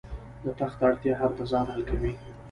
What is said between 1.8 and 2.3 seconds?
کوي.